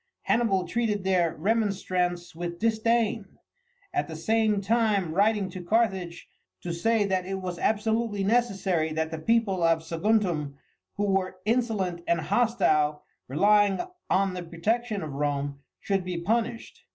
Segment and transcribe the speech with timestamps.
[0.23, 3.37] Hannibal treated their remonstrance with disdain,
[3.93, 6.27] at the same time writing to Carthage
[6.61, 10.55] to say that it was absolutely necessary that the people of Saguntum,
[10.95, 13.79] who were insolent and hostile, relying
[14.09, 16.81] on the protection of Rome, should be punished.